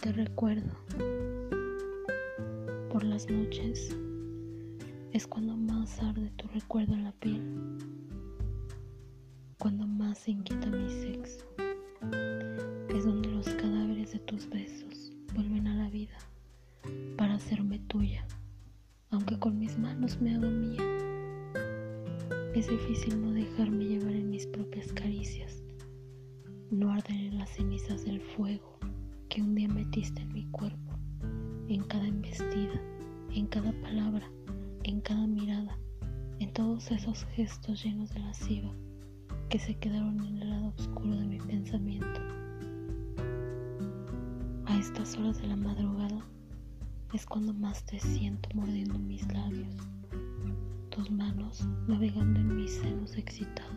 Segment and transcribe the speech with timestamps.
[0.00, 0.70] te recuerdo.
[2.90, 3.94] Por las noches
[5.12, 7.42] es cuando más arde tu recuerdo en la piel,
[9.58, 11.44] cuando más se inquieta mi sexo.
[12.88, 16.16] Es donde los cadáveres de tus besos vuelven a la vida
[17.18, 18.26] para hacerme tuya,
[19.10, 20.82] aunque con mis manos me haga mía.
[22.54, 25.62] Es difícil no dejarme llevar en mis propias caricias,
[26.70, 28.79] no arder en las cenizas del fuego
[29.30, 30.98] que un día metiste en mi cuerpo,
[31.68, 32.74] en cada embestida,
[33.30, 34.28] en cada palabra,
[34.82, 35.78] en cada mirada,
[36.40, 38.74] en todos esos gestos llenos de lasciva
[39.48, 42.20] que se quedaron en el lado oscuro de mi pensamiento.
[44.66, 46.26] A estas horas de la madrugada
[47.14, 49.76] es cuando más te siento mordiendo mis labios,
[50.90, 53.69] tus manos navegando en mis senos excitados,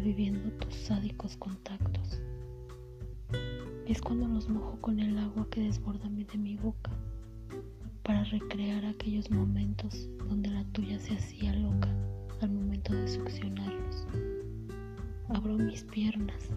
[0.00, 2.22] reviviendo tus sádicos contactos.
[3.86, 6.90] Es cuando los mojo con el agua que desborda de mi boca
[8.02, 11.90] para recrear aquellos momentos donde la tuya se hacía loca
[12.40, 14.06] al momento de succionarlos.
[15.28, 16.48] Abro mis piernas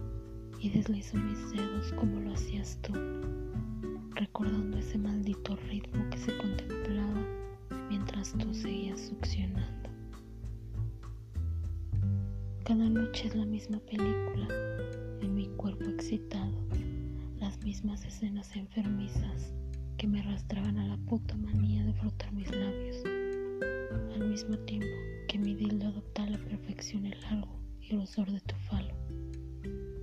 [0.61, 2.94] y deslizo mis dedos como lo hacías tú,
[4.16, 7.27] recordando ese maldito ritmo que se contemplaba
[7.89, 9.92] mientras tú seguías succionando.
[12.66, 14.47] Cada noche es la misma película,
[15.22, 16.66] en mi cuerpo excitado,
[17.38, 19.53] las mismas escenas enfermizas
[19.97, 23.03] que me arrastraban a la puta manía de frotar mis labios,
[24.16, 24.88] al mismo tiempo
[25.28, 28.94] que mi dildo adopta a la perfección el largo y grosor de tu falo,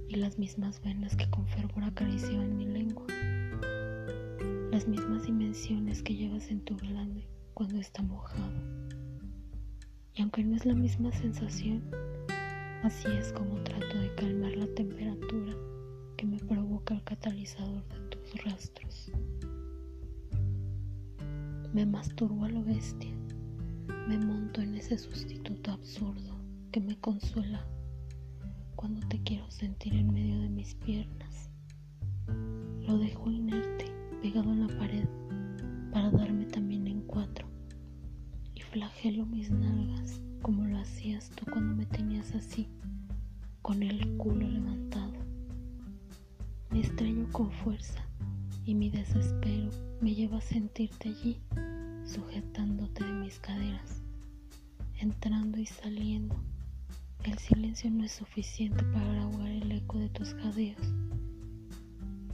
[0.08, 3.06] y las mismas venas que con fervor acariciaban mi lengua,
[4.70, 8.52] las mismas dimensiones que llevas en tu glande cuando está mojado.
[10.14, 11.82] Y aunque no es la misma sensación,
[12.82, 15.54] Así es como trato de calmar la temperatura
[16.16, 19.12] que me provoca el catalizador de tus rastros.
[21.74, 23.10] Me masturbo a lo bestia,
[24.08, 26.40] me monto en ese sustituto absurdo
[26.72, 27.66] que me consuela
[28.76, 31.50] cuando te quiero sentir en medio de mis piernas.
[32.86, 33.92] Lo dejo inerte,
[34.22, 35.06] pegado en la pared,
[35.92, 37.46] para darme también en cuatro,
[38.54, 42.68] y flagelo mis nalgas como lo hacías tú cuando me tenías así,
[43.62, 45.12] con el culo levantado.
[46.70, 48.02] Me estrello con fuerza
[48.64, 49.70] y mi desespero
[50.00, 51.40] me lleva a sentirte allí,
[52.04, 54.02] sujetándote de mis caderas,
[54.98, 56.36] entrando y saliendo.
[57.24, 60.80] El silencio no es suficiente para ahogar el eco de tus jadeos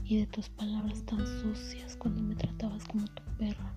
[0.05, 3.69] y de tus palabras tan sucias cuando me tratabas como tu perro.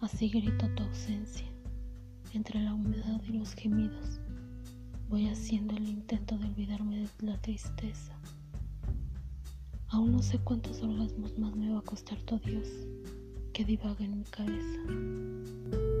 [0.00, 1.53] Así grito tu ausencia
[2.34, 4.20] entre la humedad y los gemidos,
[5.08, 8.18] voy haciendo el intento de olvidarme de la tristeza.
[9.88, 12.68] Aún no sé cuántos orgasmos más me va a costar tu Dios
[13.52, 15.93] que divaga en mi cabeza.